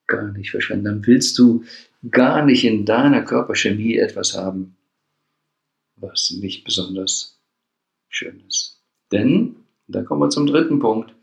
gar 0.07 0.31
nicht 0.31 0.51
verschwenden. 0.51 0.85
Dann 0.85 1.07
willst 1.07 1.37
du 1.37 1.63
gar 2.09 2.45
nicht 2.45 2.63
in 2.63 2.85
deiner 2.85 3.21
Körperchemie 3.23 3.97
etwas 3.97 4.35
haben, 4.35 4.75
was 5.97 6.31
nicht 6.31 6.63
besonders 6.63 7.37
schön 8.09 8.41
ist. 8.47 8.81
Denn, 9.11 9.57
da 9.87 10.01
kommen 10.03 10.21
wir 10.21 10.29
zum 10.29 10.47
dritten 10.47 10.79
Punkt, 10.79 11.13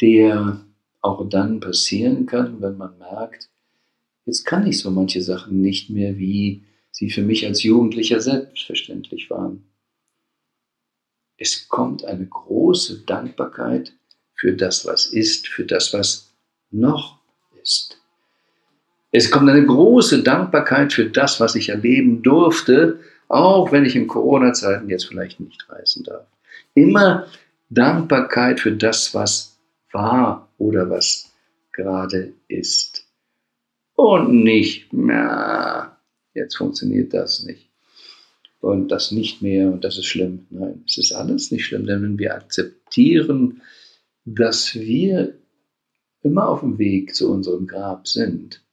der 0.00 0.64
auch 1.02 1.28
dann 1.28 1.60
passieren 1.60 2.26
kann, 2.26 2.62
wenn 2.62 2.76
man 2.76 2.96
merkt, 2.98 3.50
jetzt 4.24 4.44
kann 4.44 4.66
ich 4.66 4.78
so 4.78 4.90
manche 4.90 5.20
Sachen 5.20 5.60
nicht 5.60 5.90
mehr, 5.90 6.16
wie 6.16 6.62
sie 6.90 7.10
für 7.10 7.22
mich 7.22 7.44
als 7.44 7.62
Jugendlicher 7.62 8.20
selbstverständlich 8.20 9.28
waren. 9.28 9.64
Es 11.36 11.68
kommt 11.68 12.04
eine 12.04 12.26
große 12.26 13.00
Dankbarkeit 13.00 13.92
für 14.34 14.54
das, 14.54 14.86
was 14.86 15.06
ist, 15.06 15.48
für 15.48 15.64
das, 15.64 15.92
was 15.92 16.32
noch 16.70 17.18
ist. 17.60 17.98
Es 19.10 19.30
kommt 19.30 19.50
eine 19.50 19.66
große 19.66 20.22
Dankbarkeit 20.22 20.92
für 20.92 21.10
das, 21.10 21.40
was 21.40 21.54
ich 21.54 21.68
erleben 21.68 22.22
durfte, 22.22 23.00
auch 23.28 23.72
wenn 23.72 23.84
ich 23.84 23.96
in 23.96 24.06
Corona-Zeiten 24.06 24.88
jetzt 24.88 25.06
vielleicht 25.06 25.40
nicht 25.40 25.68
reisen 25.68 26.04
darf. 26.04 26.26
Immer 26.74 27.26
Dankbarkeit 27.70 28.60
für 28.60 28.72
das, 28.72 29.14
was 29.14 29.51
war 29.92 30.52
oder 30.58 30.90
was 30.90 31.32
gerade 31.72 32.34
ist. 32.48 33.06
Und 33.94 34.42
nicht, 34.42 34.88
na, 34.92 35.98
jetzt 36.34 36.56
funktioniert 36.56 37.14
das 37.14 37.44
nicht. 37.44 37.68
Und 38.60 38.88
das 38.88 39.10
nicht 39.10 39.42
mehr 39.42 39.72
und 39.72 39.84
das 39.84 39.98
ist 39.98 40.06
schlimm. 40.06 40.46
Nein, 40.50 40.84
es 40.86 40.96
ist 40.96 41.12
alles 41.12 41.50
nicht 41.50 41.66
schlimm, 41.66 41.86
denn 41.86 42.02
wenn 42.02 42.18
wir 42.18 42.34
akzeptieren, 42.34 43.60
dass 44.24 44.74
wir 44.74 45.34
immer 46.22 46.48
auf 46.48 46.60
dem 46.60 46.78
Weg 46.78 47.14
zu 47.14 47.30
unserem 47.30 47.66
Grab 47.66 48.06
sind, 48.06 48.64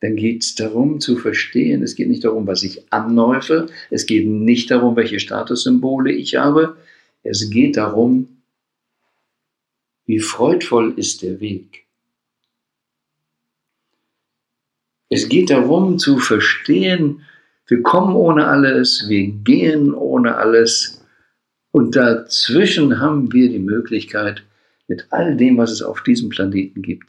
dann 0.00 0.16
geht 0.16 0.42
es 0.42 0.54
darum 0.54 1.00
zu 1.00 1.16
verstehen, 1.16 1.82
es 1.82 1.94
geht 1.94 2.08
nicht 2.08 2.24
darum, 2.24 2.46
was 2.46 2.62
ich 2.62 2.92
anläufe, 2.92 3.68
es 3.90 4.04
geht 4.04 4.26
nicht 4.26 4.70
darum, 4.70 4.96
welche 4.96 5.18
Statussymbole 5.18 6.12
ich 6.12 6.36
habe, 6.36 6.76
es 7.22 7.48
geht 7.48 7.78
darum, 7.78 8.33
wie 10.06 10.18
freudvoll 10.18 10.94
ist 10.96 11.22
der 11.22 11.40
Weg. 11.40 11.86
Es 15.08 15.28
geht 15.28 15.50
darum 15.50 15.98
zu 15.98 16.18
verstehen, 16.18 17.22
wir 17.66 17.82
kommen 17.82 18.14
ohne 18.14 18.46
alles, 18.46 19.08
wir 19.08 19.26
gehen 19.28 19.94
ohne 19.94 20.36
alles 20.36 21.02
und 21.70 21.96
dazwischen 21.96 23.00
haben 23.00 23.32
wir 23.32 23.48
die 23.48 23.58
Möglichkeit, 23.58 24.42
mit 24.86 25.06
all 25.10 25.36
dem, 25.36 25.56
was 25.56 25.70
es 25.70 25.82
auf 25.82 26.02
diesem 26.02 26.28
Planeten 26.28 26.82
gibt, 26.82 27.08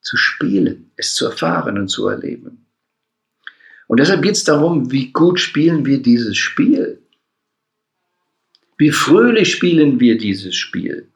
zu 0.00 0.16
spielen, 0.16 0.92
es 0.96 1.14
zu 1.14 1.26
erfahren 1.26 1.78
und 1.78 1.88
zu 1.88 2.06
erleben. 2.06 2.66
Und 3.88 3.98
deshalb 3.98 4.22
geht 4.22 4.36
es 4.36 4.44
darum, 4.44 4.92
wie 4.92 5.10
gut 5.10 5.40
spielen 5.40 5.84
wir 5.84 6.00
dieses 6.00 6.36
Spiel. 6.36 7.02
Wie 8.78 8.90
fröhlich 8.90 9.52
spielen 9.52 9.98
wir 10.00 10.16
dieses 10.16 10.54
Spiel 10.54 11.11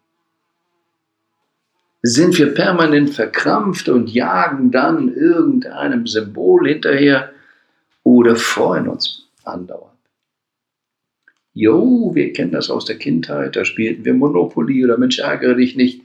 sind 2.07 2.39
wir 2.39 2.55
permanent 2.55 3.11
verkrampft 3.11 3.89
und 3.89 4.13
jagen 4.13 4.71
dann 4.71 5.13
irgendeinem 5.13 6.07
Symbol 6.07 6.69
hinterher 6.69 7.33
oder 8.05 8.37
freuen 8.37 8.87
uns 8.87 9.29
andauernd. 9.43 9.93
Jo, 11.53 12.15
wir 12.15 12.33
kennen 12.33 12.53
das 12.53 12.71
aus 12.71 12.85
der 12.85 12.97
Kindheit, 12.97 13.57
da 13.57 13.65
spielten 13.65 14.05
wir 14.05 14.15
Monopoly 14.15 14.85
oder 14.85 14.99
Mensch, 14.99 15.19
ärgere 15.19 15.57
dich 15.57 15.75
nicht. 15.75 16.03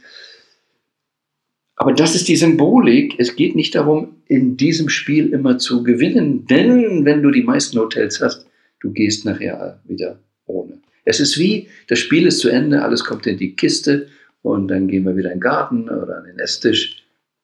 Aber 1.76 1.94
das 1.94 2.16
ist 2.16 2.28
die 2.28 2.36
Symbolik. 2.36 3.16
Es 3.18 3.36
geht 3.36 3.56
nicht 3.56 3.76
darum, 3.76 4.16
in 4.28 4.58
diesem 4.58 4.90
Spiel 4.90 5.34
immer 5.34 5.58
zu 5.58 5.84
gewinnen, 5.84 6.46
denn 6.48 7.06
wenn 7.06 7.22
du 7.22 7.32
die 7.32 7.44
meisten 7.44 7.78
Hotels 7.78 8.22
hast, 8.22 8.48
du 8.80 8.92
gehst 8.92 9.26
nachher 9.26 9.82
wieder 9.86 10.20
ohne. 10.46 10.80
Es 11.06 11.20
ist 11.20 11.38
wie, 11.38 11.68
das 11.88 12.00
Spiel 12.00 12.26
ist 12.26 12.40
zu 12.40 12.50
Ende, 12.50 12.82
alles 12.82 13.04
kommt 13.04 13.28
in 13.28 13.38
die 13.38 13.56
Kiste 13.56 14.08
und 14.42 14.68
dann 14.68 14.88
gehen 14.88 15.06
wir 15.06 15.16
wieder 15.16 15.32
in 15.32 15.38
den 15.38 15.42
Garten 15.42 15.90
oder 15.90 16.18
an 16.18 16.26
den 16.26 16.40
Esstisch 16.40 17.04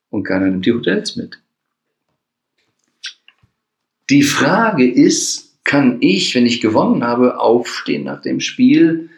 und 0.09 0.23
keiner 0.23 0.47
nimmt 0.47 0.65
die 0.65 0.73
Hotels 0.73 1.15
mit. 1.15 1.39
Die 4.09 4.23
Frage 4.23 4.89
ist, 4.89 5.59
kann 5.63 5.97
ich, 5.99 6.33
wenn 6.33 6.45
ich 6.45 6.61
gewonnen 6.61 7.03
habe, 7.03 7.39
aufstehen 7.39 8.05
nach 8.05 8.21
dem 8.21 8.39
Spiel 8.39 9.09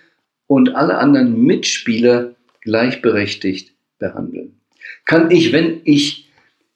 und 0.48 0.76
alle 0.76 0.98
anderen 0.98 1.44
Mitspieler 1.44 2.36
gleichberechtigt 2.62 3.74
behandeln? 4.00 4.60
Kann 5.06 5.30
ich, 5.30 5.54
wenn 5.54 5.82
ich 5.84 6.28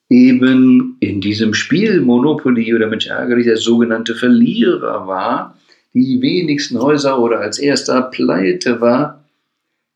eben 0.10 0.98
in 1.00 1.22
diesem 1.22 1.55
Spiel 1.55 2.01
Monopoly 2.01 2.74
oder 2.75 2.88
Mensch 2.88 3.07
ärgerlich 3.07 3.45
der 3.45 3.57
sogenannte 3.57 4.13
Verlierer 4.13 5.07
war, 5.07 5.57
die 5.93 6.22
wenigsten 6.22 6.79
Häuser 6.79 7.19
oder 7.19 7.39
als 7.39 7.57
erster 7.57 8.03
pleite 8.03 8.79
war, 8.79 9.23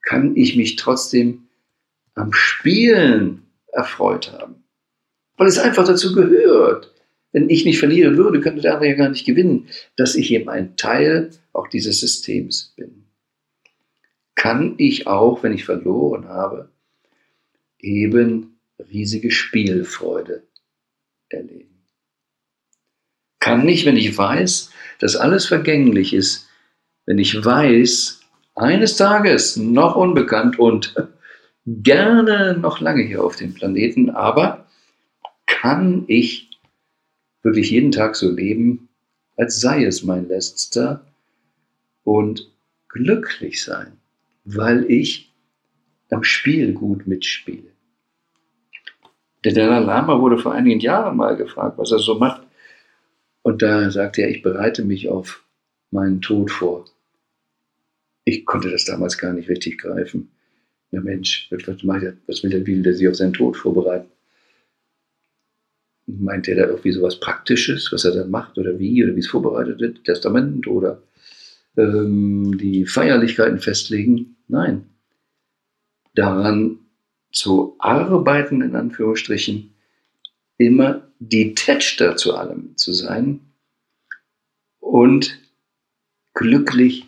kann 0.07 0.37
ich 0.37 0.55
mich 0.55 0.77
trotzdem 0.77 1.49
am 2.13 2.31
Spielen 2.31 3.43
erfreut 3.73 4.31
haben. 4.31 4.63
Weil 5.35 5.47
es 5.47 5.59
einfach 5.59 5.85
dazu 5.85 6.15
gehört. 6.15 6.93
Wenn 7.33 7.49
ich 7.49 7.65
nicht 7.65 7.77
verlieren 7.77 8.15
würde, 8.15 8.39
könnte 8.39 8.61
der 8.61 8.75
andere 8.75 8.91
ja 8.91 8.95
gar 8.95 9.09
nicht 9.09 9.25
gewinnen, 9.25 9.67
dass 9.97 10.15
ich 10.15 10.31
eben 10.31 10.47
ein 10.47 10.77
Teil 10.77 11.31
auch 11.51 11.67
dieses 11.67 11.99
Systems 11.99 12.73
bin. 12.77 13.03
Kann 14.33 14.75
ich 14.77 15.07
auch, 15.07 15.43
wenn 15.43 15.51
ich 15.51 15.65
verloren 15.65 16.29
habe, 16.29 16.71
eben 17.77 18.61
riesige 18.79 19.29
Spielfreude 19.29 20.47
erleben. 21.27 21.83
Kann 23.41 23.67
ich, 23.67 23.85
wenn 23.85 23.97
ich 23.97 24.17
weiß, 24.17 24.71
dass 24.99 25.17
alles 25.17 25.47
vergänglich 25.47 26.13
ist, 26.13 26.47
wenn 27.05 27.17
ich 27.17 27.43
weiß, 27.43 28.16
eines 28.57 28.97
Tages 28.97 29.55
noch 29.55 29.95
unbekannt 29.95 30.57
und 30.59 30.95
gerne 31.65 32.57
noch 32.57 32.79
lange 32.79 33.03
hier 33.03 33.23
auf 33.23 33.35
dem 33.35 33.53
Planeten, 33.53 34.09
aber 34.09 34.65
kann 35.45 36.05
ich 36.07 36.49
wirklich 37.43 37.71
jeden 37.71 37.91
Tag 37.91 38.15
so 38.15 38.31
leben, 38.31 38.89
als 39.37 39.61
sei 39.61 39.85
es 39.85 40.03
mein 40.03 40.27
letzter 40.27 41.05
und 42.03 42.51
glücklich 42.89 43.63
sein, 43.63 43.93
weil 44.43 44.89
ich 44.89 45.31
am 46.09 46.23
Spiel 46.23 46.73
gut 46.73 47.05
mitspiele. 47.05 47.71
Der 49.43 49.53
Dalai 49.53 49.79
Lama 49.79 50.19
wurde 50.19 50.37
vor 50.37 50.53
einigen 50.53 50.79
Jahren 50.79 51.15
mal 51.15 51.35
gefragt, 51.35 51.77
was 51.77 51.91
er 51.91 51.99
so 51.99 52.15
macht. 52.15 52.41
Und 53.43 53.61
da 53.61 53.91
sagte 53.91 54.23
er, 54.23 54.29
ich 54.29 54.41
bereite 54.41 54.83
mich 54.83 55.09
auf 55.09 55.43
meinen 55.91 56.21
Tod 56.21 56.49
vor 56.51 56.85
ich 58.27 58.45
konnte 58.45 58.69
das 58.69 58.83
damals 58.83 59.17
gar 59.17 59.31
nicht 59.31 59.47
richtig 59.47 59.77
greifen. 59.77 60.29
Na 60.91 60.99
Mensch, 60.99 61.49
was, 61.49 62.43
will 62.43 62.49
der, 62.49 62.67
will 62.67 62.83
der 62.83 62.93
sich 62.93 63.07
auf 63.07 63.15
seinen 63.15 63.31
Tod 63.31 63.55
vorbereiten? 63.55 64.09
Meint 66.07 66.49
er 66.49 66.55
da 66.55 66.67
irgendwie 66.67 66.91
sowas 66.91 67.21
Praktisches, 67.21 67.89
was 67.91 68.03
er 68.03 68.11
dann 68.11 68.29
macht 68.29 68.57
oder 68.57 68.79
wie 68.79 69.01
oder 69.01 69.15
wie 69.15 69.21
es 69.21 69.27
vorbereitet 69.27 69.79
wird? 69.79 70.03
Testament 70.03 70.67
oder 70.67 71.01
ähm, 71.77 72.57
die 72.57 72.85
Feierlichkeiten 72.85 73.59
festlegen? 73.59 74.35
Nein. 74.49 74.89
Daran 76.13 76.79
zu 77.31 77.75
arbeiten, 77.79 78.61
in 78.61 78.75
Anführungsstrichen, 78.75 79.73
immer 80.57 81.07
detached 81.19 82.19
zu 82.19 82.35
allem 82.35 82.75
zu 82.75 82.91
sein 82.91 83.39
und 84.79 85.39
glücklich 86.33 87.05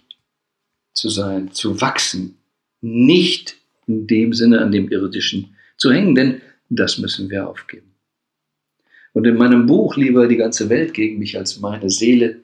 zu 1.00 1.10
sein, 1.10 1.51
zu 1.51 1.82
wachsen, 1.82 2.38
nicht 2.82 3.56
in 3.88 4.08
dem 4.08 4.34
Sinne 4.34 4.62
an 4.62 4.72
dem 4.72 4.89
Irdischen 4.89 5.56
zu 5.77 5.91
hängen, 5.91 6.15
denn 6.15 6.41
das 6.70 6.98
müssen 6.98 7.29
wir 7.29 7.48
aufgeben. 7.48 7.96
Und 9.13 9.25
in 9.25 9.38
meinem 9.38 9.65
Buch 9.65 9.98
Lieber 9.98 10.27
die 10.27 10.38
ganze 10.38 10.70
Welt 10.70 10.94
gegen 10.94 11.18
mich 11.18 11.38
als 11.38 11.60
meine 11.60 11.89
Seele 11.89 12.41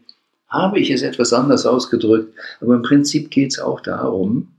habe 0.47 0.79
ich 0.79 0.89
es 0.89 1.01
etwas 1.01 1.33
anders 1.33 1.65
ausgedrückt, 1.65 2.33
aber 2.62 2.75
im 2.75 2.81
Prinzip 2.81 3.29
geht 3.29 3.51
es 3.51 3.59
auch 3.59 3.81
darum, 3.81 4.55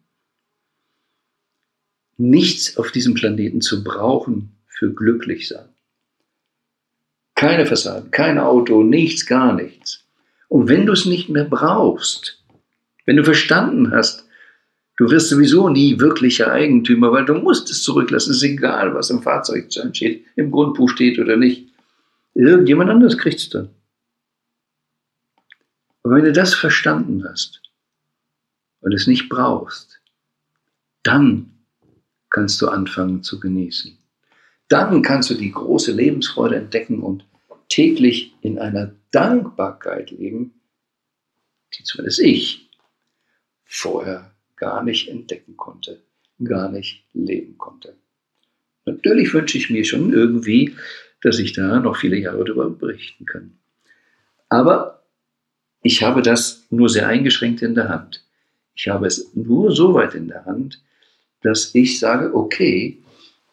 nichts 2.16 2.76
auf 2.76 2.92
diesem 2.92 3.14
Planeten 3.14 3.60
zu 3.60 3.82
brauchen 3.82 4.56
für 4.66 4.92
glücklich 4.92 5.48
sein. 5.48 5.68
Keine 7.34 7.66
Fassaden, 7.66 8.10
kein 8.10 8.38
Auto, 8.38 8.82
nichts, 8.82 9.26
gar 9.26 9.54
nichts. 9.54 10.04
Und 10.48 10.68
wenn 10.68 10.86
du 10.86 10.92
es 10.92 11.06
nicht 11.06 11.28
mehr 11.28 11.44
brauchst, 11.44 12.42
wenn 13.06 13.16
du 13.16 13.24
verstanden 13.24 13.92
hast, 13.92 14.26
du 14.96 15.10
wirst 15.10 15.28
sowieso 15.28 15.68
nie 15.68 15.98
wirklicher 16.00 16.52
Eigentümer, 16.52 17.12
weil 17.12 17.24
du 17.24 17.34
musst 17.34 17.70
es 17.70 17.82
zurücklassen, 17.82 18.32
es 18.32 18.38
ist 18.38 18.42
egal, 18.42 18.94
was 18.94 19.10
im 19.10 19.22
Fahrzeug 19.22 19.72
steht, 19.92 20.26
im 20.34 20.50
Grundbuch 20.50 20.90
steht 20.90 21.18
oder 21.18 21.36
nicht. 21.36 21.68
Irgendjemand 22.34 22.90
anders 22.90 23.16
kriegt 23.16 23.38
es 23.38 23.48
dann. 23.48 23.70
Aber 26.02 26.16
wenn 26.16 26.24
du 26.24 26.32
das 26.32 26.54
verstanden 26.54 27.24
hast 27.28 27.62
und 28.80 28.92
es 28.92 29.06
nicht 29.06 29.28
brauchst, 29.28 30.00
dann 31.02 31.52
kannst 32.30 32.60
du 32.60 32.68
anfangen 32.68 33.22
zu 33.22 33.40
genießen. 33.40 33.96
Dann 34.68 35.02
kannst 35.02 35.30
du 35.30 35.34
die 35.34 35.52
große 35.52 35.92
Lebensfreude 35.92 36.56
entdecken 36.56 37.00
und 37.00 37.24
täglich 37.68 38.34
in 38.40 38.58
einer 38.58 38.92
Dankbarkeit 39.12 40.10
leben, 40.10 40.60
die 41.74 41.84
zumindest 41.84 42.20
ich 42.20 42.65
vorher 43.66 44.32
gar 44.56 44.82
nicht 44.82 45.08
entdecken 45.08 45.56
konnte, 45.56 46.00
gar 46.42 46.70
nicht 46.70 47.04
leben 47.12 47.58
konnte. 47.58 47.94
Natürlich 48.86 49.34
wünsche 49.34 49.58
ich 49.58 49.68
mir 49.68 49.84
schon 49.84 50.12
irgendwie, 50.12 50.74
dass 51.20 51.38
ich 51.38 51.52
da 51.52 51.80
noch 51.80 51.96
viele 51.96 52.16
Jahre 52.16 52.44
darüber 52.44 52.70
berichten 52.70 53.26
kann. 53.26 53.58
Aber 54.48 55.02
ich 55.82 56.02
habe 56.02 56.22
das 56.22 56.66
nur 56.70 56.88
sehr 56.88 57.08
eingeschränkt 57.08 57.62
in 57.62 57.74
der 57.74 57.88
Hand. 57.88 58.24
Ich 58.74 58.88
habe 58.88 59.06
es 59.06 59.34
nur 59.34 59.74
so 59.74 59.94
weit 59.94 60.14
in 60.14 60.28
der 60.28 60.44
Hand, 60.44 60.82
dass 61.42 61.74
ich 61.74 61.98
sage, 61.98 62.34
okay, 62.34 62.98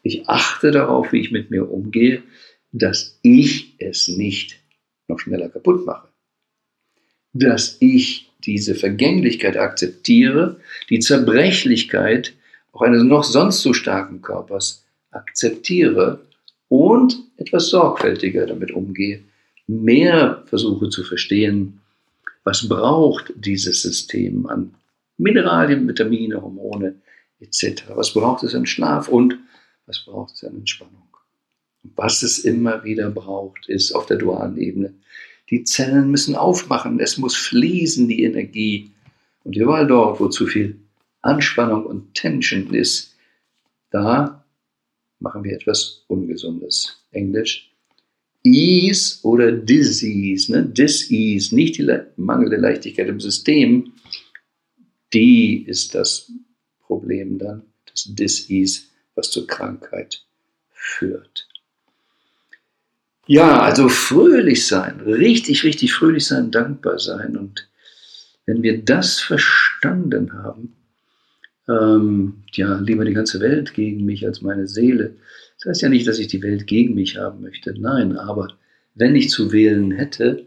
ich 0.03 0.27
achte 0.27 0.71
darauf, 0.71 1.11
wie 1.11 1.21
ich 1.21 1.31
mit 1.31 1.49
mir 1.49 1.71
umgehe, 1.71 2.23
dass 2.71 3.19
ich 3.21 3.75
es 3.79 4.07
nicht 4.07 4.59
noch 5.07 5.19
schneller 5.19 5.49
kaputt 5.49 5.85
mache. 5.85 6.09
Dass 7.33 7.77
ich 7.79 8.32
diese 8.45 8.75
Vergänglichkeit 8.75 9.57
akzeptiere, 9.57 10.59
die 10.89 10.99
Zerbrechlichkeit 10.99 12.33
auch 12.71 12.81
eines 12.81 13.03
noch 13.03 13.23
sonst 13.23 13.61
so 13.61 13.73
starken 13.73 14.21
Körpers 14.21 14.83
akzeptiere 15.11 16.25
und 16.69 17.17
etwas 17.37 17.67
sorgfältiger 17.67 18.45
damit 18.47 18.71
umgehe, 18.71 19.23
mehr 19.67 20.43
versuche 20.47 20.89
zu 20.89 21.03
verstehen, 21.03 21.79
was 22.43 22.67
braucht 22.67 23.31
dieses 23.35 23.81
System 23.81 24.47
an 24.47 24.73
Mineralien, 25.17 25.87
Vitamine, 25.87 26.41
Hormone 26.41 26.95
etc. 27.39 27.83
Was 27.95 28.13
braucht 28.13 28.43
es 28.43 28.55
an 28.55 28.65
Schlaf 28.65 29.07
und 29.07 29.37
was 29.85 30.03
braucht 30.03 30.33
es 30.33 30.43
an 30.43 30.55
Entspannung? 30.55 31.03
Was 31.95 32.23
es 32.23 32.39
immer 32.39 32.83
wieder 32.83 33.09
braucht, 33.11 33.67
ist 33.67 33.93
auf 33.93 34.05
der 34.05 34.17
dualen 34.17 34.57
Ebene. 34.57 34.93
Die 35.49 35.63
Zellen 35.63 36.09
müssen 36.09 36.35
aufmachen, 36.35 36.99
es 36.99 37.17
muss 37.17 37.35
fließen, 37.35 38.07
die 38.07 38.23
Energie. 38.23 38.91
Und 39.43 39.55
überall 39.55 39.87
dort, 39.87 40.19
wo 40.19 40.29
zu 40.29 40.47
viel 40.47 40.79
Anspannung 41.21 41.85
und 41.85 42.13
Tension 42.13 42.73
ist, 42.73 43.15
da 43.91 44.45
machen 45.19 45.43
wir 45.43 45.53
etwas 45.53 46.03
Ungesundes. 46.07 46.97
Englisch. 47.11 47.71
Ease 48.45 49.19
oder 49.23 49.51
Disease, 49.51 50.51
ne? 50.51 50.65
Disease, 50.65 51.55
nicht 51.55 51.77
die 51.77 51.99
mangelnde 52.17 52.57
Leichtigkeit 52.57 53.07
im 53.07 53.21
System, 53.21 53.93
die 55.13 55.63
ist 55.65 55.95
das 55.95 56.31
Problem 56.81 57.37
dann, 57.37 57.63
das 57.85 58.03
Disease, 58.09 58.81
was 59.15 59.31
zur 59.31 59.47
Krankheit 59.47 60.25
führt. 60.71 61.42
Ja, 63.25 63.61
also 63.61 63.87
fröhlich 63.87 64.67
sein, 64.67 64.99
richtig, 65.01 65.63
richtig 65.63 65.93
fröhlich 65.93 66.25
sein, 66.25 66.51
dankbar 66.51 66.99
sein. 66.99 67.37
Und 67.37 67.69
wenn 68.45 68.63
wir 68.63 68.83
das 68.83 69.21
verstanden 69.21 70.33
haben, 70.33 70.75
ähm, 71.69 72.43
ja, 72.51 72.77
lieber 72.79 73.05
die 73.05 73.13
ganze 73.13 73.39
Welt 73.39 73.73
gegen 73.73 74.03
mich 74.03 74.25
als 74.25 74.41
meine 74.41 74.67
Seele. 74.67 75.15
Das 75.57 75.69
heißt 75.69 75.81
ja 75.83 75.89
nicht, 75.89 76.05
dass 76.05 76.19
ich 76.19 76.27
die 76.27 76.41
Welt 76.41 76.67
gegen 76.67 76.95
mich 76.95 77.17
haben 77.17 77.41
möchte. 77.41 77.73
Nein, 77.79 78.17
aber 78.17 78.57
wenn 78.95 79.15
ich 79.15 79.29
zu 79.29 79.53
wählen 79.53 79.91
hätte, 79.91 80.45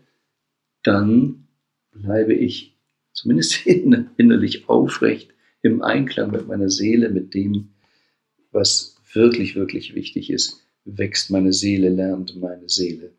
dann 0.83 1.47
bleibe 1.93 2.35
ich 2.35 2.77
zumindest 3.15 3.67
innerlich 3.67 4.69
aufrecht 4.69 5.31
im 5.63 5.81
Einklang 5.81 6.31
mit 6.31 6.47
meiner 6.47 6.69
Seele, 6.69 7.09
mit 7.09 7.33
dem, 7.33 7.71
was 8.53 8.97
wirklich, 9.15 9.57
wirklich 9.57 9.95
wichtig 9.95 10.29
ist 10.29 10.66
wächst 10.87 11.31
meine 11.31 11.53
Seele, 11.53 11.91
lernt 11.91 12.41
meine 12.41 12.69
Seele. 12.69 13.11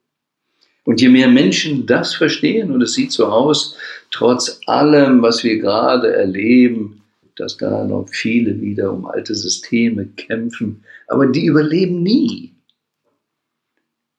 Und 0.83 1.01
je 1.01 1.09
mehr 1.09 1.27
Menschen 1.27 1.85
das 1.85 2.15
verstehen, 2.15 2.71
und 2.71 2.81
es 2.81 2.93
sieht 2.93 3.11
so 3.11 3.25
aus, 3.25 3.77
trotz 4.09 4.61
allem, 4.67 5.21
was 5.21 5.43
wir 5.43 5.59
gerade 5.59 6.15
erleben, 6.15 7.01
dass 7.35 7.57
da 7.57 7.83
noch 7.83 8.07
viele 8.09 8.59
wieder 8.61 8.91
um 8.93 9.05
alte 9.05 9.35
Systeme 9.35 10.07
kämpfen, 10.07 10.83
aber 11.07 11.27
die 11.27 11.45
überleben 11.45 12.01
nie. 12.01 12.55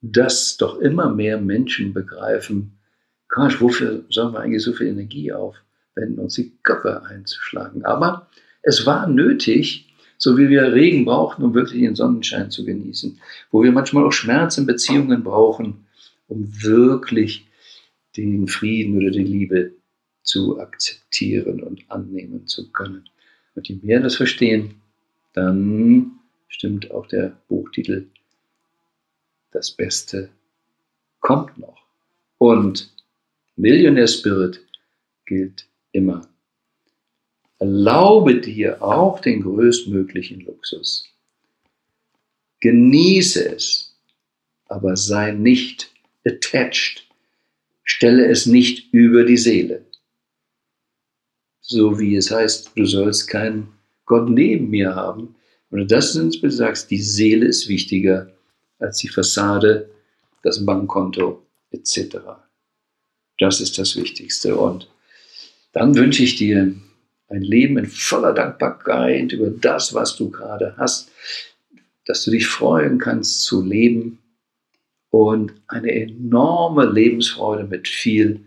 Dass 0.03 0.57
doch 0.59 0.79
immer 0.79 1.13
mehr 1.13 1.41
Menschen 1.41 1.93
begreifen, 1.93 2.79
Gott, 3.29 3.61
wofür 3.61 4.05
sollen 4.09 4.33
wir 4.33 4.41
eigentlich 4.41 4.63
so 4.63 4.73
viel 4.73 4.89
Energie 4.89 5.33
aufwenden, 5.33 6.19
uns 6.19 6.35
die 6.35 6.53
Köpfe 6.63 7.03
einzuschlagen? 7.03 7.85
Aber 7.85 8.29
es 8.63 8.87
war 8.87 9.09
nötig, 9.09 9.88
so 10.19 10.37
wie 10.37 10.49
wir 10.49 10.73
Regen 10.73 11.05
brauchen, 11.05 11.45
um 11.45 11.55
wirklich 11.55 11.81
den 11.81 11.95
Sonnenschein 11.95 12.51
zu 12.51 12.65
genießen, 12.65 13.19
wo 13.51 13.63
wir 13.63 13.73
manchmal 13.73 14.05
auch 14.05 14.13
Schmerz 14.13 14.59
in 14.59 14.67
Beziehungen 14.67 15.23
brauchen, 15.23 15.87
um 16.27 16.63
wirklich 16.63 17.47
den 18.17 18.49
Frieden 18.49 18.99
oder 18.99 19.11
die 19.11 19.23
Liebe 19.23 19.73
zu 20.23 20.61
akzeptieren 20.61 21.63
und 21.63 21.91
annehmen 21.91 22.47
zu 22.47 22.71
können. 22.71 23.09
Und 23.55 23.69
je 23.69 23.79
mehr 23.81 24.01
das 24.01 24.17
verstehen, 24.17 24.75
dann 25.33 26.19
stimmt 26.49 26.91
auch 26.91 27.07
der 27.07 27.39
Buchtitel 27.49 28.09
Das 29.53 29.71
Beste 29.71 30.31
kommt 31.21 31.57
noch. 31.59 31.79
Und 32.39 32.93
Millionaire 33.57 34.09
Spirit 34.09 34.61
gilt 35.27 35.67
immer 35.93 36.29
Erlaube 37.59 38.41
dir 38.41 38.83
auch 38.83 39.21
den 39.21 39.43
größtmöglichen 39.43 40.41
Luxus. 40.41 41.05
Genieße 42.61 43.55
es, 43.55 43.97
aber 44.67 44.97
sei 44.97 45.33
nicht 45.33 45.91
attached. 46.25 47.05
Stelle 47.85 48.27
es 48.29 48.47
nicht 48.47 48.93
über 48.93 49.25
die 49.25 49.37
Seele. 49.37 49.85
So 51.61 51.99
wie 51.99 52.17
es 52.17 52.31
heißt, 52.31 52.73
du 52.77 52.85
sollst 52.87 53.29
keinen 53.29 53.69
Gott 54.07 54.29
neben 54.29 54.71
mir 54.71 54.95
haben. 54.95 55.35
Wenn 55.71 55.81
du 55.81 55.87
das 55.87 56.15
ins 56.15 56.39
sagst, 56.43 56.91
die 56.91 57.01
Seele 57.01 57.47
ist 57.47 57.69
wichtiger 57.69 58.33
als 58.79 58.99
die 58.99 59.09
Fassade, 59.09 59.91
das 60.43 60.65
Bankkonto 60.65 61.43
etc. 61.71 62.19
Das 63.39 63.61
ist 63.61 63.79
das 63.79 63.97
Wichtigste. 63.97 64.57
Und 64.57 64.89
dann 65.73 65.95
wünsche 65.95 66.23
ich 66.23 66.37
dir 66.37 66.75
ein 67.29 67.43
Leben 67.43 67.79
in 67.79 67.87
voller 67.87 68.33
Dankbarkeit 68.33 69.33
über 69.33 69.51
das, 69.51 69.95
was 69.95 70.17
du 70.17 70.31
gerade 70.31 70.75
hast, 70.77 71.11
dass 72.07 72.25
du 72.25 72.31
dich 72.31 72.47
freuen 72.47 72.99
kannst 72.99 73.45
zu 73.45 73.63
leben 73.63 74.19
und 75.11 75.53
eine 75.67 75.93
enorme 75.93 76.87
Lebensfreude 76.87 77.65
mit 77.65 77.87
viel 77.87 78.47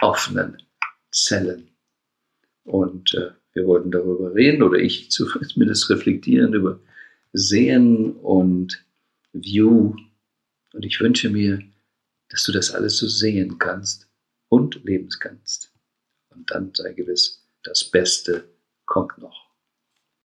offenen 0.00 0.62
Zellen. 1.10 1.68
Und 2.64 3.14
äh, 3.14 3.30
wir 3.52 3.66
wollten 3.66 3.90
darüber 3.90 4.34
reden, 4.34 4.62
oder 4.62 4.78
ich 4.78 5.10
zumindest 5.10 5.90
reflektieren 5.90 6.54
über 6.54 6.80
Sehen 7.32 8.12
und 8.12 8.84
View. 9.32 9.94
Und 10.72 10.84
ich 10.84 11.00
wünsche 11.00 11.30
mir, 11.30 11.60
dass 12.28 12.44
du 12.44 12.52
das 12.52 12.72
alles 12.72 12.98
so 12.98 13.08
sehen 13.08 13.58
kannst 13.58 14.08
und 14.48 14.84
leben 14.84 15.08
kannst. 15.18 15.72
Und 16.30 16.50
dann 16.50 16.70
sei 16.74 16.92
gewiss, 16.92 17.39
das 17.62 17.84
Beste 17.84 18.48
kommt 18.86 19.18
noch. 19.18 19.49